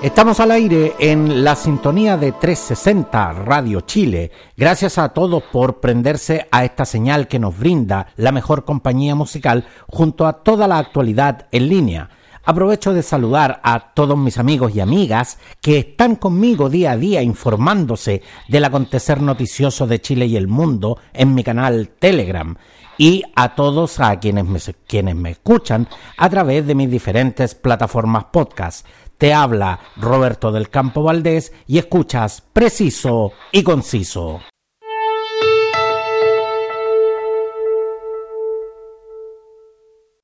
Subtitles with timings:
[0.00, 4.30] Estamos al aire en la sintonía de 360 Radio Chile.
[4.56, 9.66] Gracias a todos por prenderse a esta señal que nos brinda la mejor compañía musical
[9.88, 12.10] junto a toda la actualidad en línea.
[12.44, 17.20] Aprovecho de saludar a todos mis amigos y amigas que están conmigo día a día
[17.20, 22.56] informándose del acontecer noticioso de Chile y el mundo en mi canal Telegram
[22.98, 28.26] y a todos a quienes me, quienes me escuchan a través de mis diferentes plataformas
[28.26, 28.86] podcast.
[29.18, 34.40] Te habla Roberto del Campo Valdés y escuchas preciso y conciso.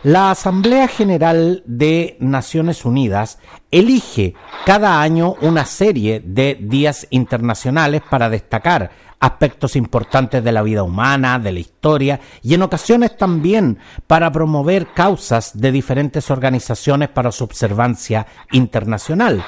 [0.04, 3.38] La Asamblea General de Naciones Unidas
[3.70, 4.34] elige
[4.66, 11.38] cada año una serie de días internacionales para destacar aspectos importantes de la vida humana,
[11.38, 17.42] de la historia y en ocasiones también para promover causas de diferentes organizaciones para su
[17.42, 19.42] observancia internacional.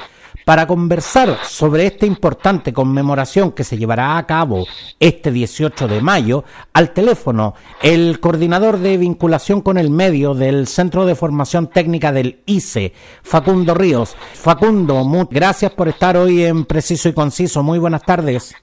[0.47, 4.65] Para conversar sobre esta importante conmemoración que se llevará a cabo
[5.01, 11.05] este 18 de mayo, al teléfono el coordinador de vinculación con el medio del Centro
[11.05, 12.93] de Formación Técnica del ICE,
[13.25, 14.15] Facundo Ríos.
[14.35, 17.65] Facundo, gracias por estar hoy en Preciso y Conciso.
[17.65, 18.55] Muy buenas tardes.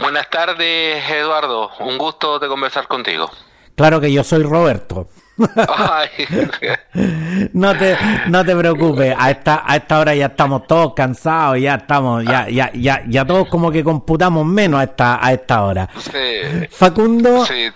[0.00, 1.72] Buenas tardes, Eduardo.
[1.80, 3.30] Un gusto de conversar contigo.
[3.76, 5.08] Claro que yo soy Roberto.
[7.52, 11.76] No te no te preocupes, a esta a esta hora ya estamos todos cansados, ya
[11.76, 15.88] estamos ya ya ya ya todos como que computamos menos a esta a esta hora.
[16.70, 17.70] Facundo sí,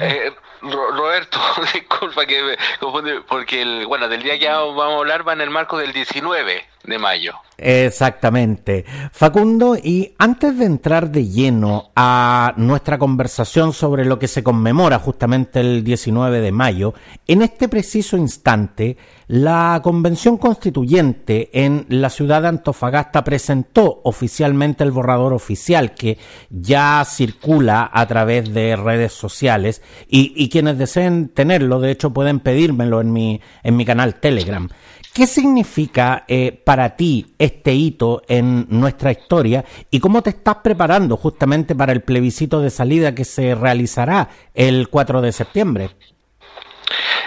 [0.00, 1.38] eh, Roberto,
[1.74, 5.42] disculpa que me confunde, porque el, bueno, del día que vamos a hablar va en
[5.42, 7.34] el marco del 19 de mayo.
[7.56, 8.84] Exactamente.
[9.12, 14.98] Facundo, y antes de entrar de lleno a nuestra conversación sobre lo que se conmemora
[14.98, 16.94] justamente el 19 de mayo,
[17.26, 18.96] en este preciso instante,
[19.28, 26.18] la Convención Constituyente en la ciudad de Antofagasta presentó oficialmente el borrador oficial que
[26.50, 33.00] ya circula a través de redes sociales y, quienes deseen tenerlo, de hecho, pueden pedírmelo
[33.00, 34.68] en mi, en mi canal Telegram.
[35.14, 41.16] ¿Qué significa eh, para ti este hito en nuestra historia y cómo te estás preparando
[41.16, 45.90] justamente para el plebiscito de salida que se realizará el 4 de septiembre?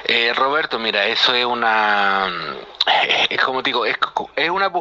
[0.06, 2.30] Eh, Roberto, mira, eso es una,
[3.30, 3.98] es como digo, es,
[4.36, 4.72] es, una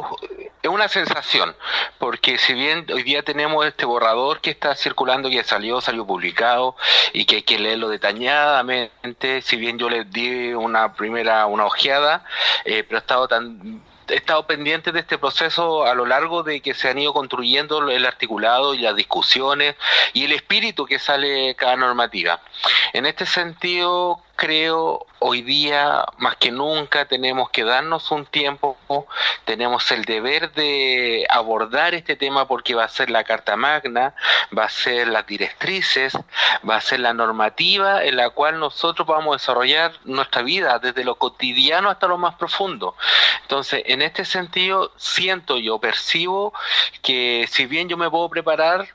[0.61, 1.55] es una sensación,
[1.97, 6.75] porque si bien hoy día tenemos este borrador que está circulando, que salió, salió publicado
[7.13, 12.23] y que hay que leerlo detalladamente, si bien yo le di una primera una ojeada,
[12.65, 16.61] eh, pero he estado tan he estado pendiente de este proceso a lo largo de
[16.61, 19.75] que se han ido construyendo el articulado y las discusiones
[20.13, 22.39] y el espíritu que sale cada normativa.
[22.93, 28.77] En este sentido, creo hoy día más que nunca tenemos que darnos un tiempo,
[29.45, 34.13] tenemos el deber de abordar este tema porque va a ser la Carta Magna,
[34.55, 36.13] va a ser las directrices,
[36.67, 41.03] va a ser la normativa en la cual nosotros vamos a desarrollar nuestra vida desde
[41.03, 42.95] lo cotidiano hasta lo más profundo.
[43.41, 46.53] Entonces, en este sentido, siento yo, percibo
[47.01, 48.87] que si bien yo me puedo preparar,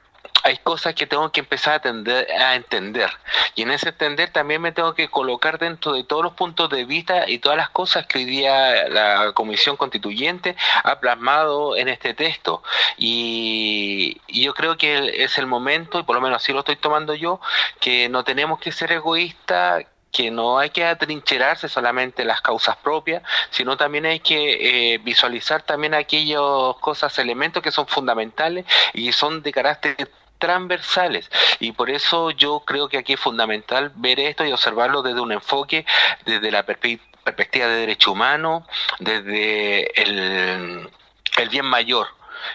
[0.42, 3.10] hay cosas que tengo que empezar a, a entender.
[3.54, 6.84] Y en ese entender también me tengo que colocar dentro de todos los puntos de
[6.84, 12.14] vista y todas las cosas que hoy día la Comisión Constituyente ha plasmado en este
[12.14, 12.62] texto.
[12.98, 17.14] Y, yo creo que es el momento, y por lo menos así lo estoy tomando
[17.14, 17.41] yo,
[17.80, 23.22] que no tenemos que ser egoístas, que no hay que atrincherarse solamente las causas propias,
[23.50, 26.41] sino también hay que eh, visualizar también aquellas
[26.80, 30.10] cosas, elementos que son fundamentales y son de carácter
[30.42, 31.30] transversales.
[31.60, 35.30] Y por eso yo creo que aquí es fundamental ver esto y observarlo desde un
[35.30, 35.86] enfoque,
[36.27, 38.66] desde la perspectiva de derecho humano,
[38.98, 40.91] desde el,
[41.39, 42.09] el bien mayor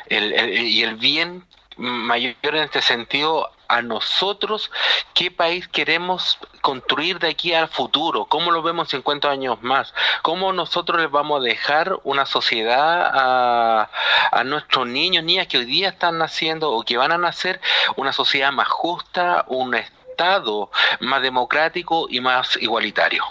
[0.09, 1.45] y el bien
[1.77, 4.71] mayor en este sentido a nosotros
[5.13, 10.53] qué país queremos construir de aquí al futuro, cómo lo vemos 50 años más, cómo
[10.53, 13.89] nosotros les vamos a dejar una sociedad a,
[14.31, 17.61] a nuestros niños, niñas que hoy día están naciendo o que van a nacer,
[17.95, 23.23] una sociedad más justa, un Estado más democrático y más igualitario.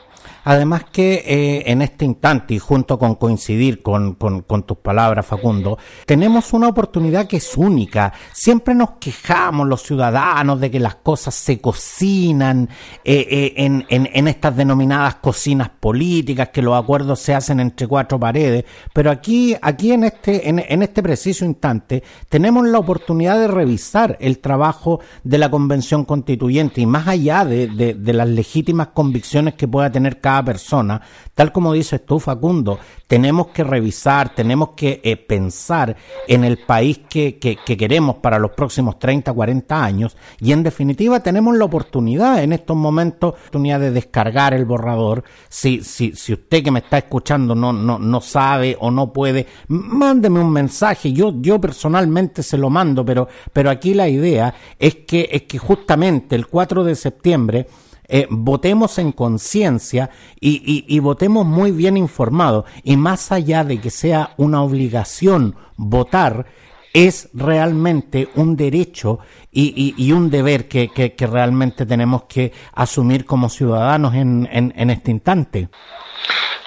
[0.48, 5.76] Además que eh, en este instante, y junto con coincidir con, tus palabras, Facundo,
[6.06, 8.12] tenemos una oportunidad que es única.
[8.32, 12.68] Siempre nos quejamos los ciudadanos de que las cosas se cocinan
[13.02, 18.20] eh, eh, en, en, estas denominadas cocinas políticas, que los acuerdos se hacen entre cuatro
[18.20, 24.16] paredes, pero aquí, aquí en este, en, este preciso instante, tenemos la oportunidad de revisar
[24.20, 29.90] el trabajo de la Convención Constituyente y más allá de las legítimas convicciones que pueda
[29.90, 31.00] tener cada persona,
[31.34, 35.96] tal como dices tú, Facundo, tenemos que revisar, tenemos que eh, pensar
[36.26, 41.20] en el país que, que, queremos para los próximos 30, 40 años y en definitiva
[41.20, 45.24] tenemos la oportunidad en estos momentos, oportunidad de descargar el borrador.
[45.48, 49.46] Si, si, si usted que me está escuchando no, no, no sabe o no puede,
[49.68, 51.12] mándeme un mensaje.
[51.12, 55.58] Yo, yo personalmente se lo mando, pero, pero aquí la idea es que, es que
[55.58, 57.66] justamente el 4 de septiembre
[58.08, 60.10] eh, votemos en conciencia
[60.40, 62.64] y, votemos muy bien informados.
[62.82, 66.46] Y más allá de que sea una obligación votar,
[66.92, 69.18] es realmente un derecho
[69.52, 75.68] y, un deber que, realmente tenemos que asumir como ciudadanos en este instante.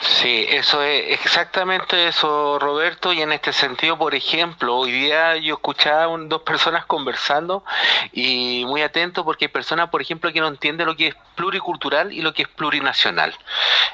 [0.02, 3.14] Sí, eso es exactamente eso, Roberto.
[3.14, 7.64] Y en este sentido, por ejemplo, hoy día yo escuchaba dos personas conversando
[8.12, 12.12] y muy atento porque hay personas, por ejemplo, que no entienden lo que es pluricultural
[12.12, 13.36] y lo que es plurinacional.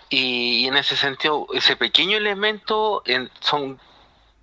[0.10, 3.80] Y, en ese sentido, ese pequeño elemento en, son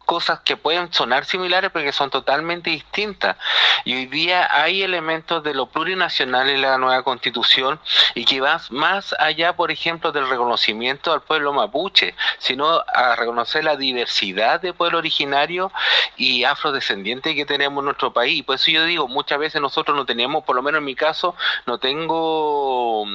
[0.03, 3.37] cosas que pueden sonar similares pero que son totalmente distintas.
[3.85, 7.81] Y hoy día hay elementos de lo plurinacional en la nueva constitución
[8.15, 13.65] y que van más allá, por ejemplo, del reconocimiento al pueblo mapuche, sino a reconocer
[13.65, 15.73] la diversidad de pueblo originario
[16.17, 18.45] y afrodescendiente que tenemos en nuestro país.
[18.45, 21.35] Por eso yo digo, muchas veces nosotros no tenemos, por lo menos en mi caso,
[21.67, 23.07] no tengo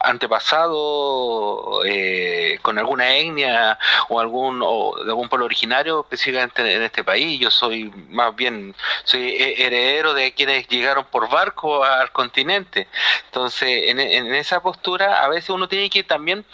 [0.00, 3.78] antepasado eh, con alguna etnia
[4.08, 7.38] o algún o de algún pueblo originario específicamente en este país.
[7.40, 8.74] Yo soy más bien,
[9.04, 12.88] soy heredero de quienes llegaron por barco al continente.
[13.26, 16.44] Entonces, en, en esa postura, a veces uno tiene que también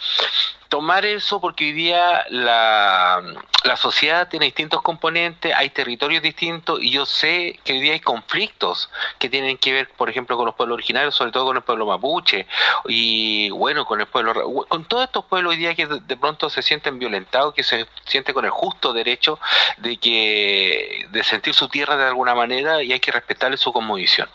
[0.75, 3.23] tomar eso porque hoy día la,
[3.63, 8.01] la, sociedad tiene distintos componentes, hay territorios distintos y yo sé que hoy día hay
[8.01, 11.63] conflictos que tienen que ver, por ejemplo, con los pueblos originarios, sobre todo con el
[11.63, 12.45] pueblo mapuche
[12.89, 16.61] y bueno, con el pueblo, con todos estos pueblos hoy día que de, pronto se
[16.61, 19.39] sienten violentados, que se sienten con el justo derecho
[19.77, 24.27] de que de sentir su tierra de alguna manera y hay que respetarle su conmovisión.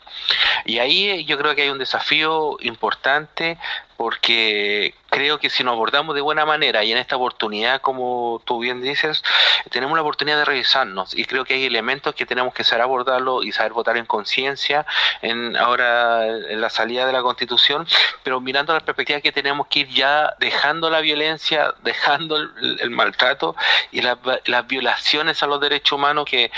[0.65, 3.59] Y ahí yo creo que hay un desafío importante
[4.01, 8.59] porque creo que si nos abordamos de buena manera y en esta oportunidad, como tú
[8.59, 9.23] bien dices,
[9.71, 13.43] tenemos la oportunidad de revisarnos y creo que hay elementos que tenemos que saber abordarlo
[13.43, 14.87] y saber votar en conciencia
[15.21, 17.87] en ahora en la salida de la Constitución,
[18.23, 23.55] pero mirando la perspectiva que tenemos que ir ya dejando la violencia, dejando el, maltrato
[23.93, 26.51] y las violaciones a los derechos humanos que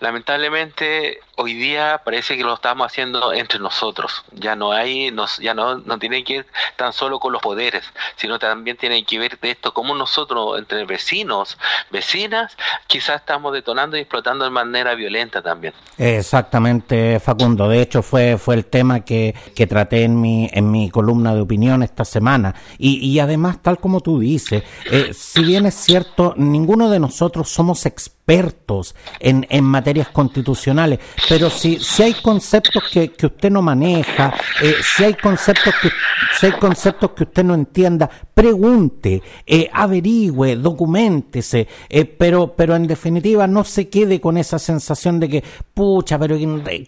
[0.00, 4.22] lamentablemente hoy día parece que lo estamos haciendo entre nosotros.
[4.32, 7.84] Ya no hay, nos, ya no, no tiene que ir tan solo con los poderes,
[8.16, 11.58] sino también tiene que ver de esto como nosotros, entre vecinos,
[11.90, 12.56] vecinas,
[12.86, 15.74] quizás estamos detonando y explotando de manera violenta también.
[15.98, 17.68] Exactamente, Facundo.
[17.68, 21.40] De hecho, fue, fue el tema que, que traté en mi, en mi columna de
[21.40, 22.54] opinión esta semana.
[22.78, 27.48] Y, y además, tal como tú dices, eh, si bien es cierto, ninguno de nosotros
[27.48, 33.50] somos expertos expertos en, en materias constitucionales, pero si, si hay conceptos que, que usted
[33.50, 34.32] no maneja,
[34.62, 35.90] eh, si hay conceptos que
[36.38, 36.79] si hay conceptos
[37.14, 43.88] que usted no entienda, pregunte, eh, averigüe, documentese, eh, pero, pero en definitiva no se
[43.88, 45.44] quede con esa sensación de que,
[45.74, 46.36] pucha, pero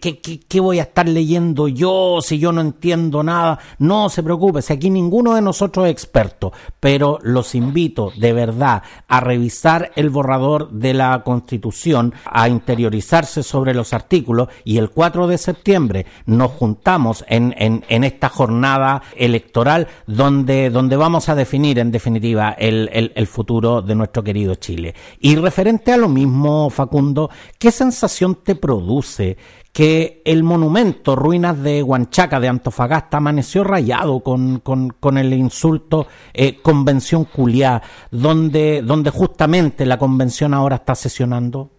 [0.01, 3.59] ¿qué, qué, qué voy a estar leyendo yo si yo no entiendo nada?
[3.79, 9.19] No se preocupe, aquí ninguno de nosotros es experto, pero los invito de verdad a
[9.19, 15.37] revisar el borrador de la Constitución a interiorizarse sobre los artículos y el 4 de
[15.37, 21.91] septiembre nos juntamos en, en, en esta jornada electoral donde, donde vamos a definir en
[21.91, 24.93] definitiva el, el, futuro de nuestro querido Chile.
[25.19, 29.37] Y referente a lo mismo, Facundo, ¿qué sensación te produce
[29.71, 36.07] que el monumento Ruinas de Huanchaca de Antofagasta amaneció rayado con, con, con el insulto
[36.33, 41.71] eh, Convención Culiá, donde, donde justamente la convención ahora está sesionando?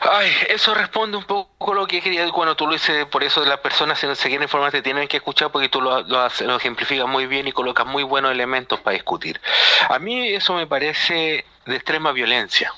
[0.00, 3.60] Ay, eso responde un poco lo que quería cuando tú lo dices, por eso las
[3.60, 6.56] personas si no se quieren informar te tienen que escuchar porque tú lo, lo, lo
[6.56, 9.40] ejemplificas muy bien y colocas muy buenos elementos para discutir.
[9.88, 12.72] A mí eso me parece de extrema violencia.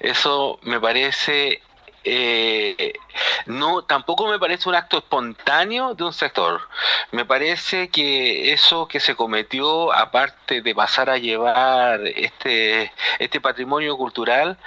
[0.00, 1.62] Eso me parece
[2.02, 2.94] eh,
[3.46, 6.60] no tampoco me parece un acto espontáneo de un sector.
[7.12, 13.96] Me parece que eso que se cometió, aparte de pasar a llevar este, este patrimonio
[13.96, 14.58] cultural,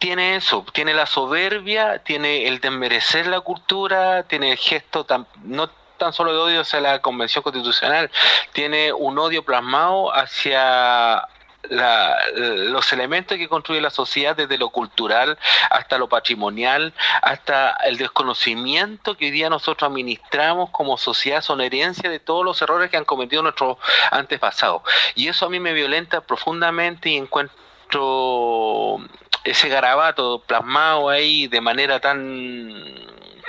[0.00, 5.68] tiene eso, tiene la soberbia, tiene el desmerecer la cultura, tiene el gesto tan, no
[5.98, 8.10] tan solo de odio hacia la Convención Constitucional,
[8.54, 11.28] tiene un odio plasmado hacia
[11.68, 15.38] los elementos que construye la sociedad, desde lo cultural
[15.68, 22.08] hasta lo patrimonial, hasta el desconocimiento que hoy día nosotros administramos como sociedad, son herencia
[22.08, 23.76] de todos los errores que han cometido nuestros
[24.10, 24.80] antepasados.
[25.14, 28.98] Y eso a mí me violenta profundamente y encuentro
[29.44, 33.00] ese garabato plasmado ahí de manera tan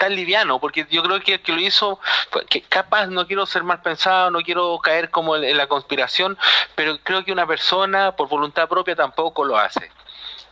[0.01, 1.99] tan liviano, porque yo creo que el que lo hizo,
[2.49, 6.39] que capaz no quiero ser mal pensado, no quiero caer como en, la conspiración,
[6.73, 9.91] pero creo que una persona por voluntad propia tampoco lo hace.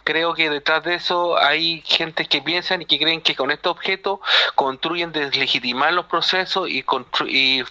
[0.04, 3.70] Creo que detrás de eso hay gente que piensan y que creen que con este
[3.70, 4.22] objeto
[4.54, 6.86] construyen deslegitimar los procesos y,
[7.28, 7.64] y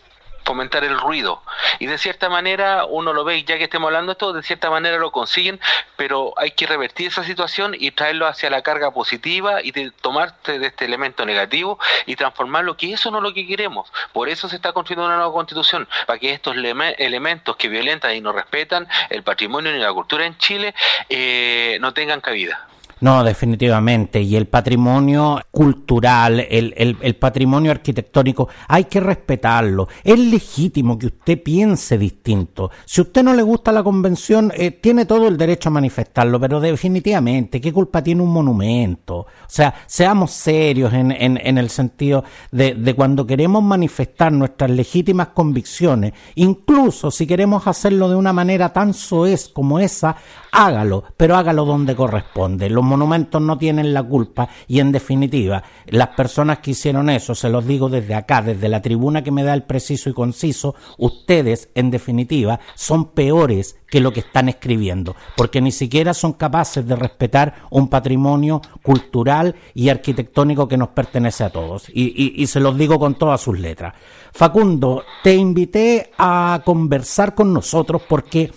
[0.48, 1.42] fomentar el ruido.
[1.78, 4.70] Y de cierta manera uno lo ve, ya que estemos hablando de esto, de cierta
[4.70, 5.60] manera lo consiguen,
[5.96, 10.58] pero hay que revertir esa situación y traerlo hacia la carga positiva y de tomarte
[10.58, 13.92] de este elemento negativo y transformarlo, que eso no es lo que queremos.
[14.14, 18.22] Por eso se está construyendo una nueva constitución, para que estos elementos que violentan y
[18.22, 20.74] no respetan el patrimonio ni la cultura en Chile
[21.10, 22.68] eh, no tengan cabida.
[23.00, 24.20] No, definitivamente.
[24.20, 29.88] Y el patrimonio cultural, el, el, patrimonio arquitectónico, hay que respetarlo.
[30.02, 32.70] Es legítimo que usted piense distinto.
[32.84, 36.60] Si usted no le gusta la convención, eh, tiene todo el derecho a manifestarlo, pero
[36.60, 39.18] definitivamente, ¿qué culpa tiene un monumento?
[39.18, 44.70] O sea, seamos serios en, en, en el sentido de, de cuando queremos manifestar nuestras
[44.70, 50.16] legítimas convicciones, incluso si queremos hacerlo de una manera tan soez como esa,
[50.52, 52.70] hágalo, pero hágalo donde corresponde.
[52.70, 57.48] Los monumentos no tienen la culpa y en definitiva, las personas que hicieron eso, se
[57.48, 61.68] los digo desde acá, desde la tribuna que me da el preciso y conciso, ustedes
[61.74, 66.96] en definitiva son peores que lo que están escribiendo, porque ni siquiera son capaces de
[66.96, 71.88] respetar un patrimonio cultural y arquitectónico que nos pertenece a todos.
[71.92, 73.94] Y, se los digo con todas sus letras.
[74.32, 78.50] Facundo, te invité a conversar con nosotros porque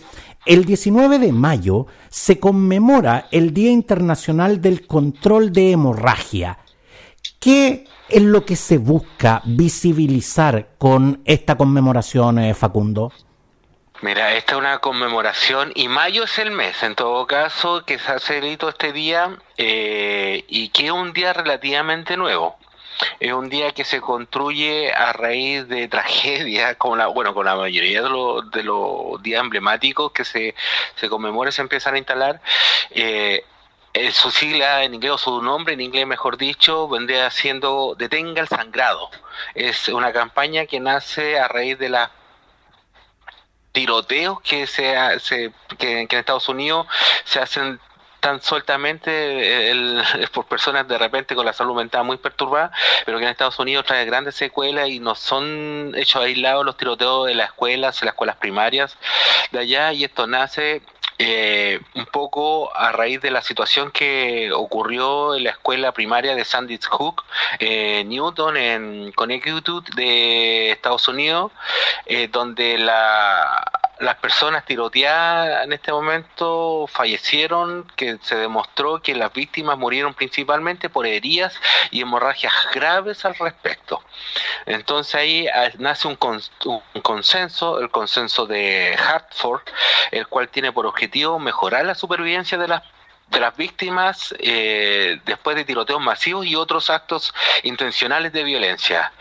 [0.45, 6.57] el 19 de mayo se conmemora el Día Internacional del Control de Hemorragia.
[7.39, 13.12] ¿Qué es lo que se busca visibilizar con esta conmemoración, eh, Facundo?
[14.01, 18.12] Mira, esta es una conmemoración y mayo es el mes, en todo caso, que se
[18.12, 22.57] ha celebrado este día eh, y que es un día relativamente nuevo
[23.20, 27.55] es un día que se construye a raíz de tragedias, como la, bueno, con la
[27.55, 30.55] mayoría de los, de los días emblemáticos que se,
[30.96, 32.41] se conmemoran, se empiezan a instalar.
[32.91, 33.43] Eh,
[34.12, 38.48] su sigla en inglés o su nombre en inglés mejor dicho vendría siendo detenga el
[38.48, 39.10] sangrado
[39.53, 42.10] es una campaña que nace a raíz de las
[43.72, 46.88] tiroteos que se, se que, en Estados Unidos
[47.25, 47.79] se hacen
[48.21, 50.01] tan sueltamente el,
[50.33, 52.71] por personas de repente con la salud mental muy perturbada,
[53.05, 57.27] pero que en Estados Unidos trae grandes secuelas y no son hechos aislados los tiroteos
[57.27, 58.97] de las escuelas, las escuelas primarias
[59.51, 60.81] de allá, y esto nace
[61.23, 66.43] eh, un poco a raíz de la situación que ocurrió en la escuela primaria de
[66.43, 67.23] Sandys Hook,
[67.59, 71.51] eh, Newton, en Connecticut de Estados Unidos,
[72.07, 79.31] eh, donde la las personas tiroteadas en este momento fallecieron, que se demostró que las
[79.31, 81.53] víctimas murieron principalmente por heridas
[81.91, 84.01] y hemorragias graves al respecto.
[84.65, 86.17] Entonces ahí ah, nace un,
[86.65, 89.62] un consenso, el consenso de Hartford,
[90.12, 92.84] el cual tiene por objetivo mejorar la supervivencia de las
[93.31, 97.33] de las víctimas eh, después de tiroteos masivos y otros actos
[97.63, 99.11] intencionales de violencia.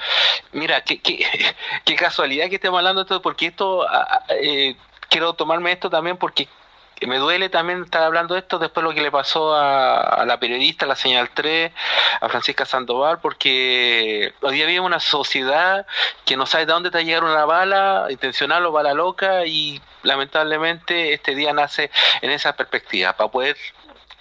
[0.52, 1.24] Mira, qué, qué,
[1.84, 4.76] qué casualidad que estemos hablando de esto, porque esto, ah, ah, eh,
[5.08, 6.48] quiero tomarme esto también porque
[7.06, 10.38] me duele también estar hablando de esto después de lo que le pasó a, la
[10.38, 11.72] periodista, la señal 3,
[12.20, 15.86] a Francisca Sandoval, porque hoy día vive una sociedad
[16.26, 19.80] que no sabe de dónde te va a una bala, intencional o bala loca, y
[20.02, 21.90] lamentablemente este día nace
[22.20, 23.56] en esa perspectiva, para poder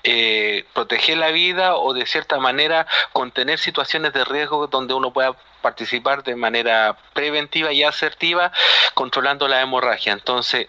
[0.03, 5.35] eh, proteger la vida o de cierta manera contener situaciones de riesgo donde uno pueda
[5.61, 8.51] participar de manera preventiva y asertiva
[8.93, 10.13] controlando la hemorragia.
[10.13, 10.67] Entonces,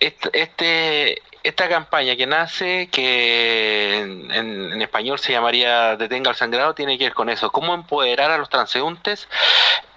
[0.00, 7.04] este, esta campaña que nace, que en, español se llamaría Detenga el sangrado, tiene que
[7.04, 9.28] ver con eso, cómo empoderar a los transeúntes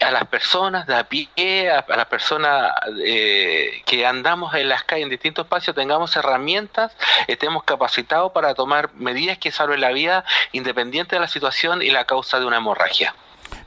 [0.01, 2.73] a las personas de a pie, a, las personas
[3.03, 6.95] eh, que andamos en las calles en distintos espacios, tengamos herramientas,
[7.27, 12.05] estemos capacitados para tomar medidas que salven la vida independiente de la situación y la
[12.05, 13.15] causa de una hemorragia.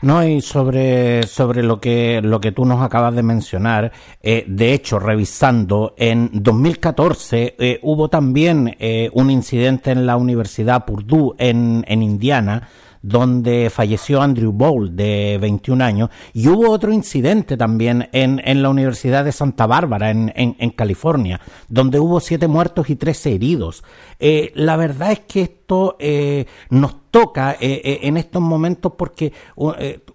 [0.01, 3.91] No, y sobre, sobre lo que lo que tú nos acabas de mencionar,
[4.23, 10.85] eh, de hecho, revisando, en 2014 eh, hubo también eh, un incidente en la Universidad
[10.85, 12.69] Purdue en, en Indiana,
[13.03, 18.69] donde falleció Andrew Bowl, de 21 años, y hubo otro incidente también en, en la
[18.69, 23.83] Universidad de Santa Bárbara, en, en, California, donde hubo siete muertos y trece heridos.
[24.55, 25.58] La verdad es que
[25.99, 29.33] eh, nos toca eh, eh, en estos momentos porque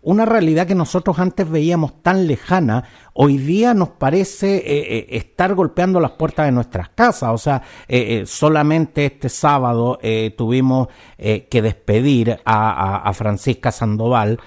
[0.02, 6.12] una realidad que nosotros antes veíamos tan lejana, hoy día nos parece estar golpeando las
[6.12, 7.32] puertas de nuestras casas.
[7.34, 7.62] O sea,
[8.26, 10.00] solamente este sábado
[10.38, 14.40] tuvimos que despedir a, a Francisca Sandoval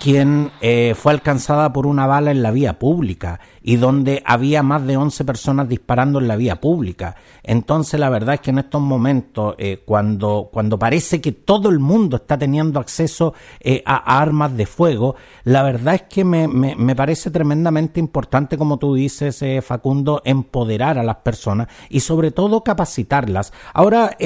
[0.00, 4.86] quien eh, fue alcanzada por una bala en la vía pública y donde había más
[4.86, 7.16] de 11 personas disparando en la vía pública.
[7.42, 11.78] Entonces la verdad es que en estos momentos, eh, cuando, cuando parece que todo el
[11.78, 16.74] mundo está teniendo acceso eh, a, armas de fuego, la verdad es que me, me,
[16.76, 22.64] me parece tremendamente importante, como tú dices, Facundo, empoderar a las personas y sobre todo
[22.64, 23.52] capacitarlas.
[23.74, 24.16] Ahora,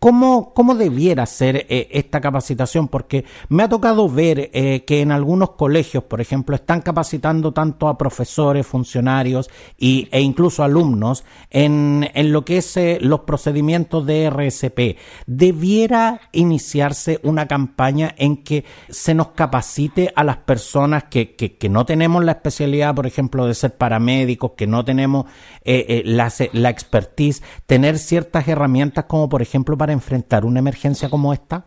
[0.00, 2.88] ¿Cómo, ¿Cómo debiera ser eh, esta capacitación?
[2.88, 7.86] Porque me ha tocado ver eh, que en algunos colegios, por ejemplo, están capacitando tanto
[7.86, 14.06] a profesores, funcionarios y, e incluso alumnos en, en lo que es eh, los procedimientos
[14.06, 14.96] de RSP.
[15.26, 21.68] Debiera iniciarse una campaña en que se nos capacite a las personas que, que, que
[21.68, 25.26] no tenemos la especialidad, por ejemplo, de ser paramédicos, que no tenemos
[25.62, 31.64] la, la expertise, tener ciertas herramientas como, por ejemplo, para enfrentar una emergencia como esta?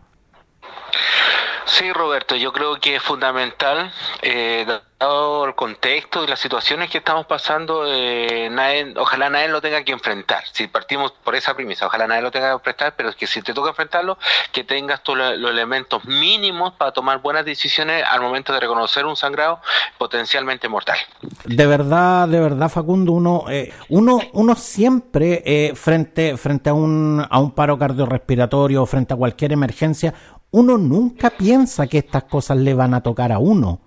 [1.66, 3.92] Sí, Roberto, yo creo que es fundamental,
[4.22, 4.66] eh,
[4.98, 9.82] dado el contexto y las situaciones que estamos pasando, eh, nadie, ojalá nadie lo tenga
[9.82, 10.44] que enfrentar.
[10.52, 13.42] Si partimos por esa premisa, ojalá nadie lo tenga que enfrentar, pero es que si
[13.42, 14.18] te toca enfrentarlo,
[14.52, 19.16] que tengas todos los elementos mínimos para tomar buenas decisiones al momento de reconocer un
[19.16, 19.60] sangrado
[19.98, 20.98] potencialmente mortal.
[21.44, 27.26] De verdad, de verdad, Facundo, uno, eh, uno, uno siempre eh, frente, frente a un,
[27.28, 30.14] a un paro cardiorrespiratorio, frente a cualquier emergencia,
[30.54, 33.80] uno nunca piensa que estas cosas le van a tocar a uno.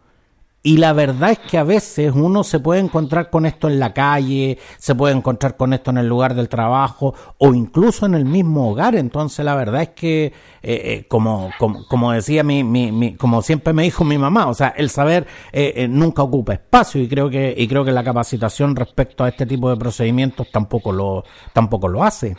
[0.64, 3.94] Y la verdad es que a veces uno se puede encontrar con esto en la
[3.94, 8.26] calle, se puede encontrar con esto en el lugar del trabajo o incluso en el
[8.26, 8.96] mismo hogar.
[8.96, 11.52] Entonces la verdad es que, eh, eh, como,
[11.88, 15.88] como, decía mi, mi, como siempre me dijo mi mamá, o sea, el saber eh,
[15.90, 19.70] nunca ocupa espacio y creo que y creo que la capacitación respecto a este tipo
[19.70, 22.36] de procedimientos tampoco lo tampoco lo hace.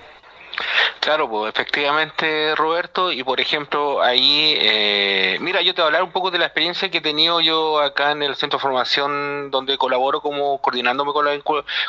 [1.00, 6.02] Claro, pues efectivamente, Roberto, y por ejemplo, ahí, eh, mira, yo te voy a hablar
[6.02, 9.50] un poco de la experiencia que he tenido yo acá en el centro de formación
[9.50, 11.40] donde colaboro como coordinándome con, la,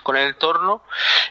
[0.03, 0.83] con el entorno,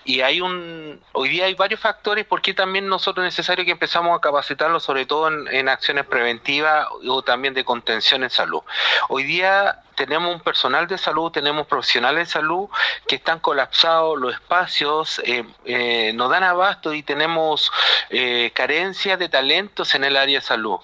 [0.05, 4.17] y hay un, hoy día hay varios factores porque también nosotros es necesario que empezamos
[4.17, 8.61] a capacitarlo, sobre todo en, en acciones preventivas o también de contención en salud.
[9.09, 12.69] Hoy día tenemos un personal de salud, tenemos profesionales de salud
[13.09, 17.73] que están colapsados, los espacios eh, eh, nos dan abasto y tenemos
[18.11, 20.79] eh, carencias de talentos en el área de salud.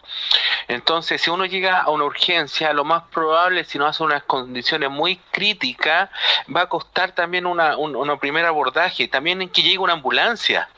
[0.66, 4.90] Entonces, si uno llega a una urgencia, lo más probable, si no hace unas condiciones
[4.90, 6.10] muy críticas,
[6.54, 10.68] va a costar también una, un primer abordaje, también en que llegue una ambulancia.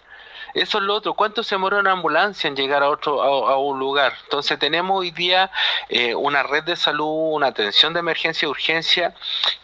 [0.56, 1.12] Eso es lo otro.
[1.12, 4.14] ¿Cuánto se demora una ambulancia en llegar a otro a, un lugar?
[4.24, 5.50] Entonces tenemos hoy día
[5.90, 9.14] eh, una red de salud, una atención de emergencia y urgencia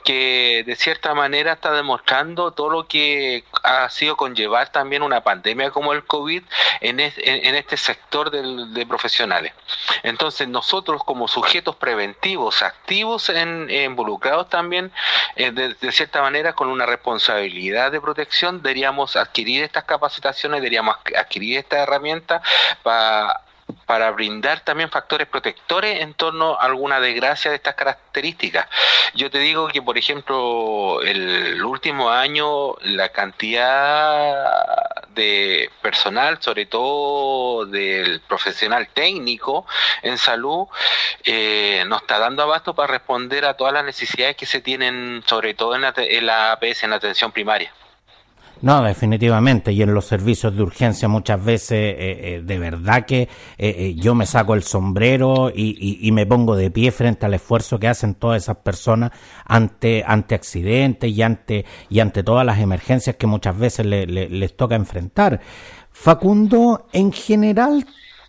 [0.04, 5.70] que de cierta manera está demostrando todo lo que ha sido conllevar también una pandemia
[5.70, 6.42] como el COVID
[6.82, 9.54] en, en, este sector de profesionales.
[10.02, 14.90] Entonces nosotros como sujetos preventivos, activos, en, involucrados también
[15.36, 21.58] eh, de, cierta manera con una responsabilidad de protección, deberíamos adquirir estas capacitaciones, deberíamos adquirir
[21.58, 22.42] esta herramienta
[22.82, 23.40] para
[23.86, 28.66] para brindar también factores protectores en torno a alguna desgracia de estas características.
[29.14, 37.66] Yo te digo que, por ejemplo, el último año la cantidad de personal, sobre todo
[37.66, 39.66] del profesional técnico
[40.02, 40.66] en salud,
[41.24, 45.54] eh, nos está dando abasto para responder a todas las necesidades que se tienen, sobre
[45.54, 47.72] todo en la, en la APS, en la atención primaria.
[48.62, 49.72] No, definitivamente.
[49.72, 54.14] Y en los servicios de urgencia muchas veces, eh, eh, de verdad que eh, yo
[54.14, 58.42] me saco el sombrero y, me pongo de pie frente al esfuerzo que hacen todas
[58.42, 59.10] esas personas
[59.44, 64.76] ante, ante accidentes y ante, y ante todas las emergencias que muchas veces les toca
[64.76, 65.40] enfrentar.
[65.90, 67.86] Facundo, en general,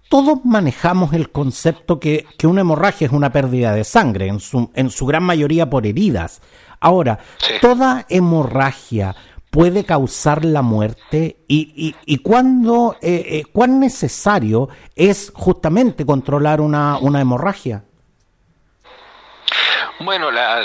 [0.09, 4.71] todos manejamos el concepto que, que, una hemorragia es una pérdida de sangre, en su,
[4.73, 6.41] en su gran mayoría por heridas.
[6.79, 7.19] Ahora,
[7.61, 9.15] toda hemorragia
[9.53, 16.59] puede causar la muerte y, y, y cuándo, eh, eh, cuán necesario es justamente controlar
[16.59, 17.83] una, una hemorragia.
[19.99, 20.63] Bueno, la,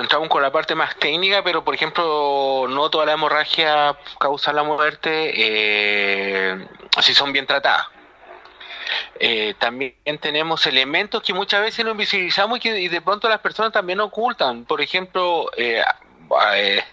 [0.00, 4.62] entramos con la parte más técnica, pero por ejemplo, no toda la hemorragia causa la
[4.62, 6.66] muerte eh,
[7.02, 7.84] si son bien tratadas.
[9.20, 13.72] Eh, también tenemos elementos que muchas veces no invisibilizamos y que de pronto las personas
[13.72, 14.64] también ocultan.
[14.64, 15.82] Por ejemplo, eh,
[16.54, 16.84] eh,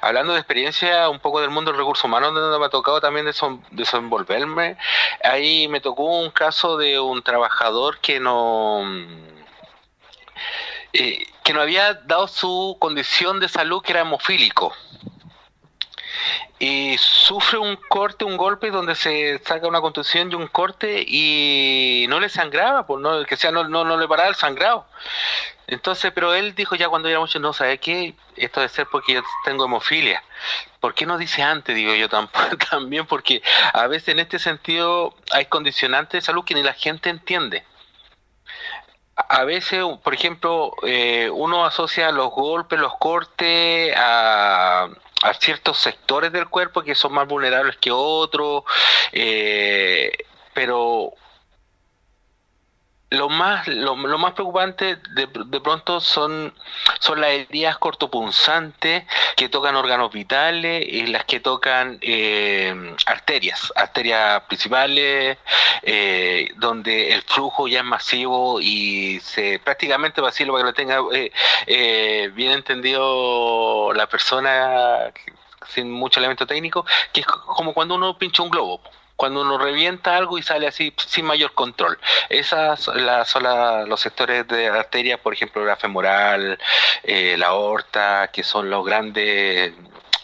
[0.00, 3.26] hablando de experiencia un poco del mundo del recurso humano, donde me ha tocado también
[3.70, 4.76] desenvolverme,
[5.22, 8.82] ahí me tocó un caso de un trabajador que no...
[10.92, 14.74] que no había dado su condición de salud que era hemofílico
[16.58, 22.06] y sufre un corte, un golpe donde se saca una contusión y un corte y
[22.08, 24.86] no le sangraba, pues no, que sea no, no, no le paraba el sangrado.
[25.66, 28.14] Entonces, pero él dijo ya cuando era mucho, no, ¿sabe qué?
[28.36, 30.22] Esto debe ser porque yo tengo hemofilia.
[30.80, 31.74] ¿Por qué no dice antes?
[31.74, 32.08] Digo yo
[32.70, 37.10] también, porque a veces en este sentido hay condicionantes de salud que ni la gente
[37.10, 37.64] entiende.
[39.16, 44.88] A veces, por ejemplo, eh, uno asocia los golpes, los cortes a
[45.28, 48.62] a ciertos sectores del cuerpo que son más vulnerables que otros,
[49.12, 50.12] eh,
[50.54, 51.12] pero
[53.10, 56.52] lo más lo, más preocupante de, de, pronto son
[56.98, 59.04] son las heridas cortopunzantes
[59.36, 62.74] que tocan órganos vitales y las que tocan eh,
[63.06, 65.38] arterias arterias principales
[65.82, 70.98] eh, donde el flujo ya es masivo y se prácticamente vacío para que lo tenga
[71.66, 75.12] eh, bien entendido la persona
[75.68, 78.80] sin mucho elemento técnico que es como cuando uno pincha un globo
[79.16, 81.98] cuando uno revienta algo y sale así sin mayor control.
[82.28, 83.04] Esas son
[83.88, 86.58] los sectores de arterias, por ejemplo, la femoral,
[87.02, 89.72] eh, la aorta, que son los grandes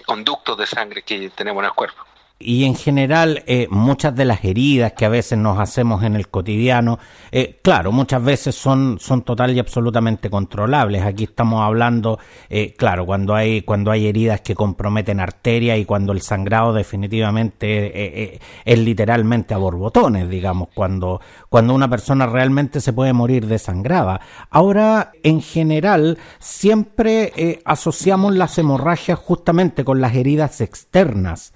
[0.05, 2.05] conductos de sangre que tenemos en el cuerpo
[2.45, 6.29] y en general eh, muchas de las heridas que a veces nos hacemos en el
[6.29, 6.99] cotidiano,
[7.31, 11.03] eh, claro, muchas veces son, son total y absolutamente controlables.
[11.03, 16.13] Aquí estamos hablando, eh, claro, cuando hay, cuando hay heridas que comprometen arterias y cuando
[16.13, 23.13] el sangrado definitivamente es literalmente a borbotones, digamos, cuando, cuando una persona realmente se puede
[23.13, 24.21] morir desangrada.
[24.51, 31.53] Ahora, en general, siempre asociamos las hemorragias justamente con las heridas externas.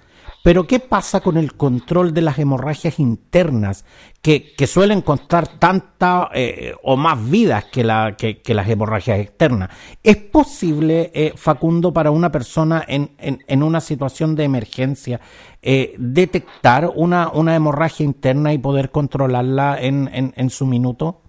[0.47, 3.85] Pero ¿qué pasa con el control de las hemorragias internas
[4.23, 9.71] que, suelen costar tanta eh, o más vidas que, la, que, las hemorragias externas?
[10.05, 15.21] ¿Es posible, eh, Facundo, para una persona en, una situación de emergencia
[15.63, 21.23] eh, detectar una, hemorragia interna y poder controlarla en, en su minuto?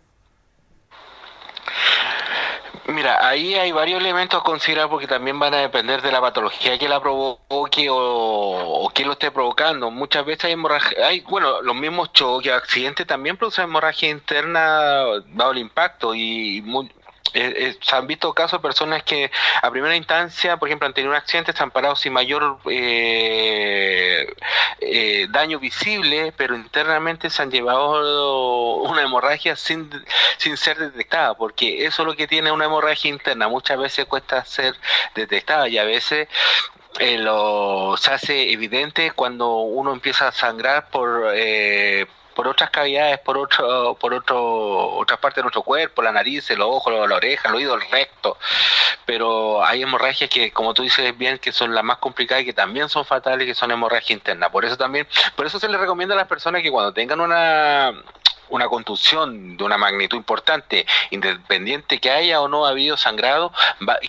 [2.88, 6.80] Mira, ahí hay varios elementos a considerar porque también van a depender de la patología
[6.80, 9.92] que la provoque o, o que lo esté provocando.
[9.92, 15.52] Muchas veces hay hemorragia, hay, bueno, los mismos choques, accidentes también producen hemorragia interna dado
[15.52, 16.90] el impacto y muy,
[17.38, 19.30] eh, eh, se han visto casos de personas que
[19.62, 24.26] a primera instancia, por ejemplo, han tenido un accidente, están parados sin mayor eh,
[25.30, 29.90] daño visible, pero internamente se han llevado una hemorragia sin,
[30.38, 33.48] sin ser detectada, porque eso es lo que tiene una hemorragia interna.
[33.48, 34.76] Muchas veces cuesta ser
[35.14, 36.28] detectada y a veces
[37.20, 43.36] lo, se hace evidente cuando uno empieza a sangrar por, eh, por otras cavidades, por
[43.36, 47.56] otro, por otro, otras partes de nuestro cuerpo, la nariz, el ojo, la, oreja, el
[47.56, 48.38] oído, el recto.
[49.08, 52.54] Pero hay hemorragias que, como tú dices bien, que son las más complicadas y que
[52.54, 54.52] también son fatales, que son hemorragias internas.
[54.52, 57.92] Por eso también, por eso se les recomienda a las personas que cuando tengan una
[58.50, 63.52] una contusión de una magnitud importante, independiente que haya o no habido sangrado,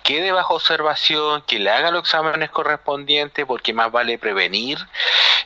[0.03, 4.79] quede bajo observación, que le haga los exámenes correspondientes, porque más vale prevenir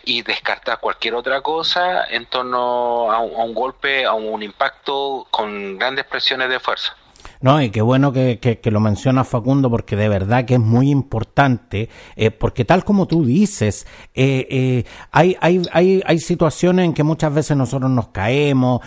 [0.04, 5.26] y descartar cualquier otra cosa en torno a un, a un golpe, a un impacto
[5.30, 6.96] con grandes presiones de fuerza.
[7.42, 10.90] No, y qué bueno que, que, lo menciona Facundo, porque de verdad que es muy
[10.90, 16.94] importante, eh, porque tal como tú dices, eh, eh, hay, hay, hay, hay situaciones en
[16.94, 18.80] que muchas veces nosotros nos caemos,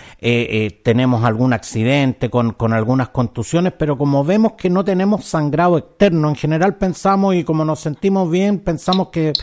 [0.84, 6.30] tenemos algún accidente con, con algunas contusiones, pero como vemos que no tenemos sangrado externo,
[6.30, 9.34] en general pensamos y como nos sentimos bien, pensamos que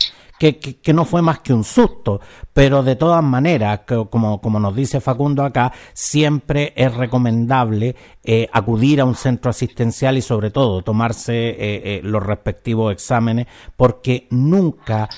[0.51, 2.21] que, no fue más que un susto,
[2.53, 9.05] pero de todas maneras, como, nos dice Facundo acá, siempre es recomendable eh, acudir a
[9.05, 15.09] un centro asistencial y sobre todo tomarse eh, eh, los respectivos exámenes, porque nunca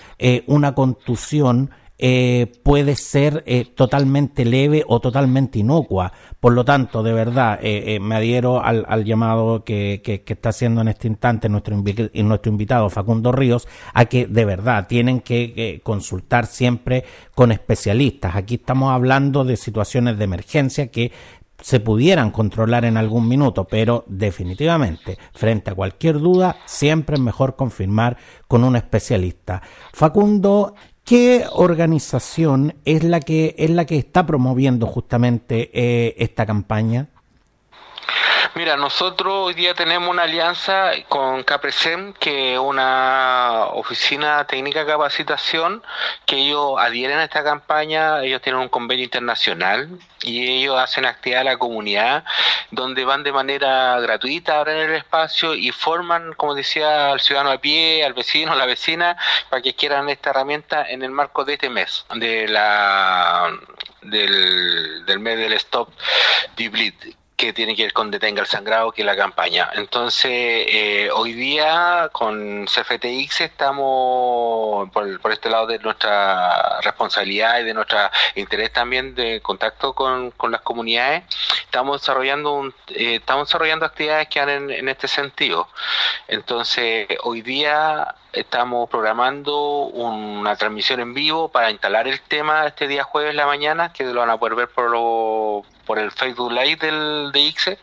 [0.46, 1.70] una contusión
[2.06, 6.12] eh, puede ser eh, totalmente leve o totalmente inocua.
[6.38, 11.08] Por lo tanto, de verdad, eh, me adhiero al, llamado que, está haciendo en este
[11.08, 18.36] instante nuestro invitado Facundo Ríos a que de verdad tienen que consultar siempre con especialistas.
[18.36, 21.10] Aquí estamos hablando de situaciones de emergencia que
[21.62, 27.56] se pudieran controlar en algún minuto, pero definitivamente, frente a cualquier duda, siempre es mejor
[27.56, 29.62] confirmar con un especialista.
[29.94, 37.10] Facundo, ¿qué organización es la que es la que está promoviendo justamente eh, esta campaña?
[38.56, 44.92] Mira, nosotros hoy día tenemos una alianza con CAPRESEM, que es una oficina técnica de
[44.92, 45.82] capacitación,
[46.24, 49.88] que ellos adhieren a esta campaña, ellos tienen un convenio internacional
[50.22, 52.22] y ellos hacen actividad a la comunidad,
[52.70, 57.58] donde van de manera gratuita, abren el espacio y forman, como decía, al ciudadano a
[57.58, 59.16] pie, al vecino, a la vecina,
[59.50, 63.50] para que quieran esta herramienta en el marco de este mes, de la
[64.02, 65.90] del, del mes del Stop
[66.56, 66.94] Bleed
[67.36, 69.68] que tiene que ver con Detenga el Sangrado, que es la campaña.
[69.74, 77.74] Entonces, eh, hoy día con CFTX estamos por, este lado de nuestra responsabilidad y de
[77.74, 77.98] nuestro
[78.36, 81.24] interés también de contacto con, las comunidades,
[81.64, 85.68] estamos desarrollando un, eh, estamos desarrollando actividades que van en, este sentido.
[86.28, 93.02] Entonces, hoy día estamos programando una transmisión en vivo para instalar el tema este día
[93.02, 96.52] jueves en la mañana, que lo van a poder ver por lo por el Facebook
[96.52, 97.78] Live del, de ICSE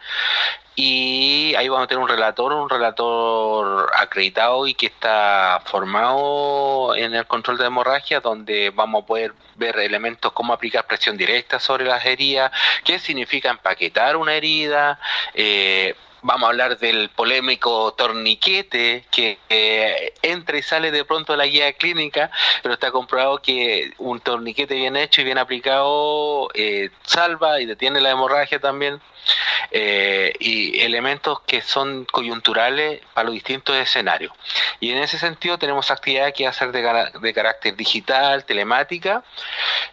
[0.75, 7.13] y ahí vamos a tener un relator, un relator acreditado y que está formado en
[7.13, 11.85] el control de hemorragia, donde vamos a poder ver elementos como aplicar presión directa sobre
[11.85, 12.51] las heridas,
[12.85, 14.97] qué significa empaquetar una herida,
[15.33, 19.39] eh, vamos a hablar del polémico torniquete que
[20.21, 22.31] entra y sale de pronto de la guía clínica,
[22.61, 28.01] pero está comprobado que un torniquete bien hecho y bien aplicado eh, salva y detiene
[28.01, 29.01] la hemorragia también.
[29.69, 34.33] Eh, y elementos que son coyunturales para los distintos escenarios.
[34.79, 39.23] Y en ese sentido tenemos actividades que hacer de, de carácter digital, telemática,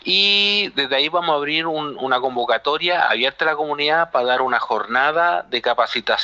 [0.02, 4.58] y desde ahí vamos a abrir una convocatoria abierta a la comunidad para dar una
[4.58, 6.17] jornada de capacitación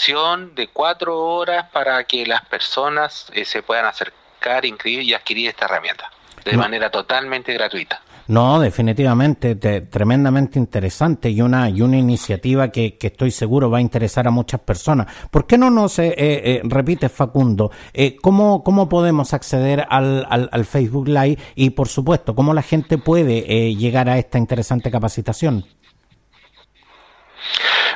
[0.54, 5.66] de cuatro horas para que las personas eh, se puedan acercar, inscribir y adquirir esta
[5.66, 6.10] herramienta
[6.44, 8.02] de manera totalmente gratuita.
[8.26, 13.80] No, definitivamente, tremendamente interesante y una, y una iniciativa que, que, estoy seguro va a
[13.82, 15.06] interesar a muchas personas.
[15.30, 20.48] ¿Por qué no nos eh, eh, repite, Facundo, eh, ¿cómo, cómo podemos acceder al, al,
[20.50, 25.66] al, Facebook Live y, por supuesto, cómo la gente puede llegar a esta interesante capacitación?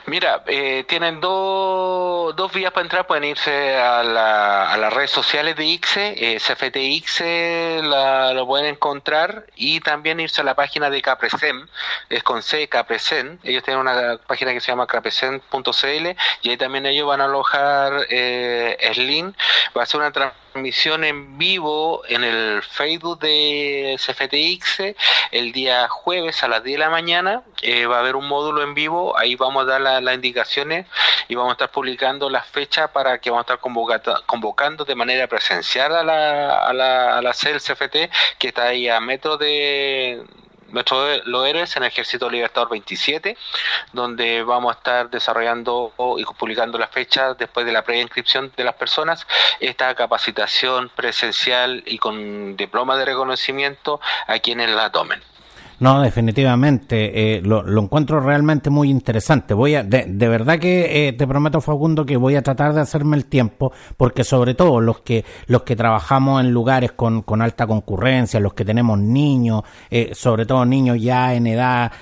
[0.08, 3.06] Mira, eh, tienen dos, dos vías para entrar.
[3.06, 9.44] Pueden irse a, la, a las redes sociales de ICSE, eh, la, lo pueden encontrar
[9.54, 11.68] y también irse a la página de Capresem,
[12.08, 13.38] es con C, Capresem.
[13.44, 18.06] Ellos tienen una página que se llama capresem.cl y ahí también ellos van a alojar
[18.08, 19.34] eh, Slim.
[19.76, 20.12] Va a ser una
[20.52, 24.94] transmisión en vivo en el Facebook de CFTX
[25.30, 27.42] el día jueves a las 10 de la mañana.
[27.62, 30.87] Eh, va a haber un módulo en vivo, ahí vamos a dar las indicaciones
[31.28, 35.26] y vamos a estar publicando las fechas para que vamos a estar convocando de manera
[35.26, 40.22] presencial a la, a la, a la CFT, que está ahí a metro de
[40.68, 43.37] nuestro Los Héroes en el Ejército Libertador 27,
[43.92, 48.74] donde vamos a estar desarrollando y publicando las fechas después de la preinscripción de las
[48.74, 49.26] personas,
[49.61, 55.22] esta capacitación presencial y con diploma de reconocimiento a quienes la tomen.
[55.80, 59.54] No, definitivamente, eh, lo, encuentro realmente muy interesante.
[59.54, 63.16] Voy a, de, verdad que eh, te prometo, Facundo, que voy a tratar de hacerme
[63.16, 67.68] el tiempo, porque sobre todo los que, los que trabajamos en lugares con, con alta
[67.68, 71.92] concurrencia, los que tenemos niños, eh, sobre todo niños ya en edad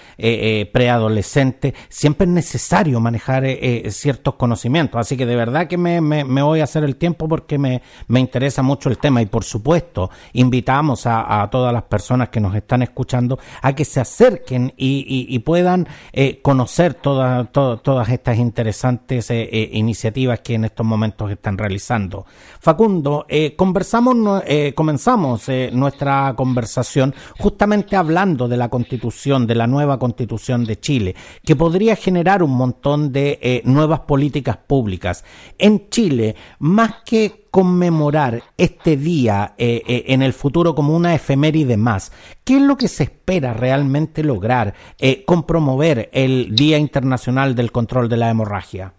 [0.72, 3.44] preadolescente, siempre es necesario manejar
[3.90, 4.98] ciertos conocimientos.
[4.98, 7.82] Así que de verdad que me, me, me, voy a hacer el tiempo porque me,
[8.08, 12.40] me interesa mucho el tema y por supuesto invitamos a, a todas las personas que
[12.40, 19.42] nos están escuchando a que se acerquen y, puedan eh, conocer todas estas interesantes eh,
[19.42, 22.26] eh, iniciativas que en estos momentos están realizando.
[22.61, 23.26] Facundo,
[23.57, 24.42] conversamos,
[24.76, 31.57] comenzamos nuestra conversación justamente hablando de la constitución, de la nueva constitución de Chile, que
[31.57, 35.24] podría generar un montón de nuevas políticas públicas.
[35.59, 41.78] En Chile, más que conmemorar este día eh, eh, en el futuro como una efeméride
[41.78, 42.12] más?
[42.44, 47.72] ¿Qué es lo que se espera realmente lograr eh, con promover el Día Internacional del
[47.72, 48.92] Control de la Hemorragia?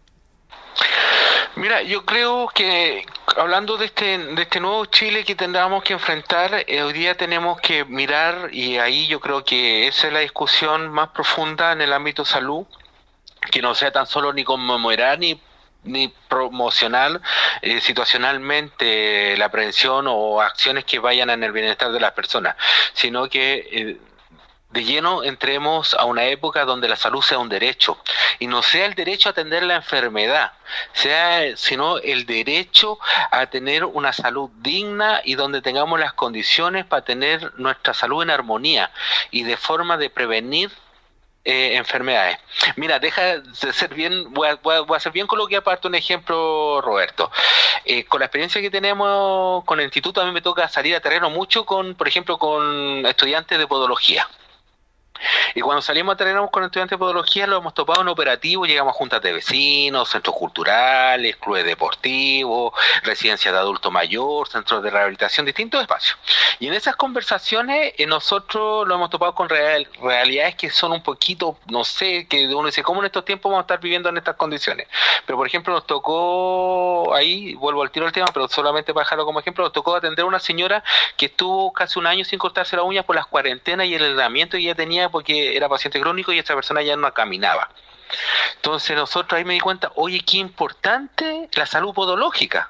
[1.56, 3.06] Mira, yo creo que
[3.38, 7.62] hablando de este, de este nuevo Chile que tendríamos que enfrentar, eh, hoy día tenemos
[7.62, 11.94] que mirar, y ahí yo creo que esa es la discusión más profunda en el
[11.94, 12.66] ámbito salud,
[13.52, 15.40] que no sea tan solo ni conmemorar ni
[15.88, 17.22] ni promocional
[17.62, 22.56] eh, situacionalmente la prevención o acciones que vayan en el bienestar de las personas,
[22.94, 23.98] sino que eh,
[24.70, 27.98] de lleno entremos a una época donde la salud sea un derecho.
[28.40, 30.52] Y no sea el derecho a atender la enfermedad,
[30.94, 33.00] sea sino el derecho
[33.32, 38.30] a tener una salud digna y donde tengamos las condiciones para tener nuestra salud en
[38.30, 38.92] armonía
[39.32, 40.72] y de forma de prevenir
[41.50, 42.38] eh, enfermedades.
[42.76, 47.32] Mira, deja de ser bien, voy a, ser bien coloquial para darte un ejemplo, Roberto.
[47.86, 51.00] Eh, con la experiencia que tenemos con el instituto, a mí me toca salir a
[51.00, 54.28] terreno mucho con, por ejemplo, con estudiantes de podología.
[55.56, 58.96] Y cuando salimos a terreno con estudiantes de podología, lo hemos topado en operativo, llegamos
[58.96, 65.46] a juntas de vecinos, centros culturales, clubes deportivos, residencias de adulto mayor, centros de rehabilitación,
[65.46, 66.18] distintos espacios.
[66.60, 71.58] Y en esas conversaciones eh, nosotros lo hemos topado con realidades que son un poquito,
[71.68, 74.36] no sé, que uno dice, ¿cómo en estos tiempos vamos a estar viviendo en estas
[74.36, 74.88] condiciones?
[75.26, 79.26] Pero por ejemplo nos tocó, ahí vuelvo al tiro del tema, pero solamente para dejarlo
[79.26, 80.84] como ejemplo, nos tocó atender a una señora
[81.16, 84.58] que estuvo casi un año sin cortarse la uña por las cuarentenas y el aislamiento
[84.58, 87.70] y ya tenía porque era paciente crónico y esta persona ya no caminaba.
[88.56, 92.70] Entonces nosotros ahí me di cuenta, oye, qué importante la salud podológica.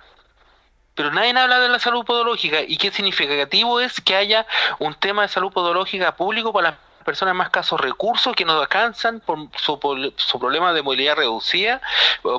[0.96, 4.48] Pero nadie habla de la salud podológica y qué significativo es que haya
[4.80, 9.22] un tema de salud podológica público para las personas más casos recursos que no alcanzan
[9.22, 9.80] por su,
[10.18, 11.82] su, problema de movilidad reducida,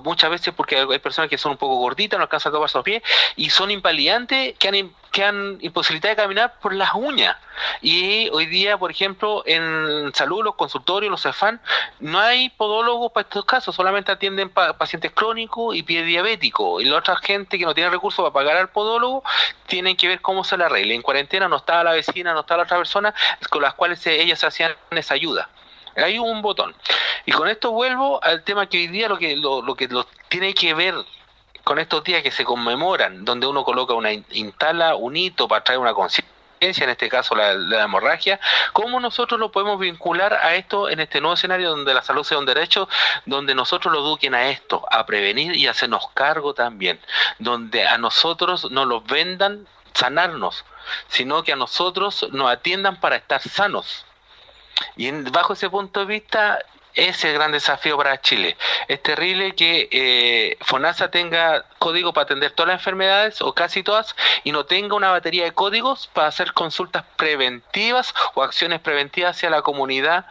[0.04, 2.82] muchas veces porque hay personas que son un poco gorditas, no alcanzan a tomar sus
[2.82, 3.02] pies
[3.34, 7.36] y son invalidantes que han que han imposibilidad de caminar por las uñas.
[7.80, 11.60] Y hoy día, por ejemplo, en salud, los consultorios, los CEFAN,
[12.00, 16.80] no hay podólogos para estos casos, solamente atienden pacientes crónicos y pie diabético.
[16.80, 19.24] Y la otra gente que no tiene recursos para pagar al podólogo,
[19.66, 20.94] tienen que ver cómo se la arregla.
[20.94, 23.14] En cuarentena no está la vecina, no está la otra persona
[23.50, 25.48] con las cuales ellas hacían esa ayuda.
[25.96, 26.74] Hay un botón.
[27.26, 30.54] Y con esto vuelvo al tema que hoy día lo que lo, que lo tiene
[30.54, 30.94] que ver
[31.64, 35.80] con estos días que se conmemoran, donde uno coloca una instala un hito para traer
[35.80, 36.28] una conciencia,
[36.60, 38.40] en este caso la, la, hemorragia,
[38.72, 42.38] ¿cómo nosotros lo podemos vincular a esto en este nuevo escenario donde la salud sea
[42.38, 42.88] un derecho,
[43.26, 46.98] donde nosotros lo eduquen a esto, a prevenir y hacernos cargo también,
[47.38, 50.64] donde a nosotros no los vendan sanarnos,
[51.08, 54.04] sino que a nosotros nos atiendan para estar sanos.
[54.96, 56.58] Y bajo ese punto de vista,
[56.94, 58.56] ese es el gran desafío para Chile.
[58.88, 64.16] Es terrible que eh, FONASA tenga código para atender todas las enfermedades o casi todas
[64.42, 69.50] y no tenga una batería de códigos para hacer consultas preventivas o acciones preventivas hacia
[69.50, 70.26] la comunidad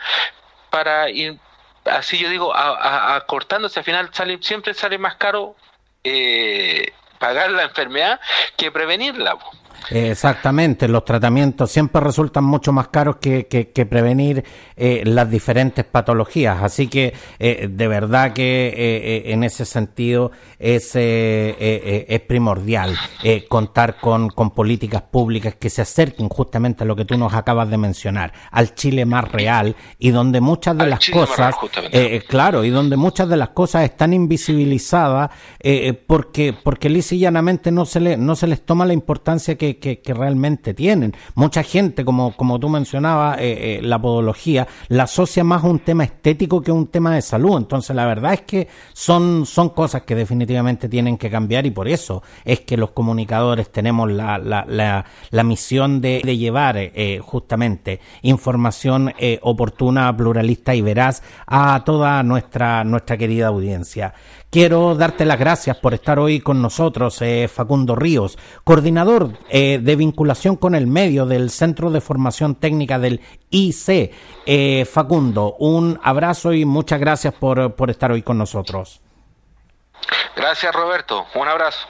[0.70, 1.40] para ir,
[1.86, 3.80] así yo digo, acortándose.
[3.80, 5.56] Al final sale, siempre sale más caro
[6.04, 8.20] eh, pagar la enfermedad
[8.58, 9.38] que prevenirla.
[9.90, 14.44] Exactamente, los tratamientos siempre resultan mucho más caros que, que, prevenir
[14.78, 20.92] eh, las diferentes patologías, así que eh, de verdad que eh, en ese sentido es,
[20.96, 22.96] es primordial
[23.48, 27.70] contar con, con, políticas públicas que se acerquen justamente a lo que tú nos acabas
[27.70, 31.56] de mencionar, al Chile más real y donde muchas de las cosas,
[32.28, 35.30] claro, y donde muchas de las cosas están invisibilizadas
[36.08, 39.68] porque, porque lisa y llanamente no se, le, no se les toma la importancia que
[39.80, 41.14] que, realmente tienen.
[41.36, 45.80] Mucha gente, como, como tú mencionabas, eh, eh, la podología, la asocia más a un
[45.80, 47.58] tema estético que a un tema de salud.
[47.58, 51.88] Entonces, la verdad es que son, son cosas que definitivamente tienen que cambiar y por
[51.88, 57.20] eso es que los comunicadores tenemos la, la, la, la misión de, de llevar eh,
[57.24, 64.14] justamente información oportuna, pluralista y veraz a toda nuestra, nuestra querida audiencia.
[64.50, 69.96] Quiero darte las gracias por estar hoy con nosotros, eh, Facundo Ríos, coordinador eh, de
[69.98, 74.14] vinculación con el medio del Centro de Formación Técnica del IC.
[74.46, 79.02] Eh, Facundo, un abrazo y muchas gracias por, por estar hoy con nosotros.
[80.34, 81.26] Gracias, Roberto.
[81.36, 81.86] Un abrazo.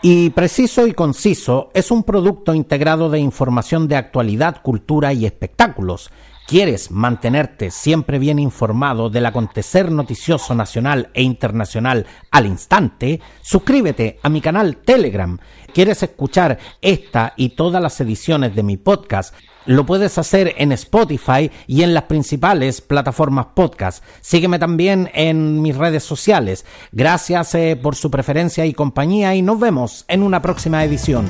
[0.00, 6.12] Y preciso y conciso es un producto integrado de información de actualidad, cultura y espectáculos
[6.48, 13.20] ¿Quieres mantenerte siempre bien informado del acontecer noticioso nacional e internacional al instante?
[13.42, 15.38] Suscríbete a mi canal Telegram.
[15.74, 19.34] ¿Quieres escuchar esta y todas las ediciones de mi podcast?
[19.66, 24.02] Lo puedes hacer en Spotify y en las principales plataformas podcast.
[24.22, 26.64] Sígueme también en mis redes sociales.
[26.92, 31.28] Gracias eh, por su preferencia y compañía y nos vemos en una próxima edición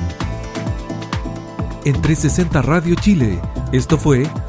[1.83, 3.39] en 360 Radio Chile.
[3.73, 4.23] Esto fue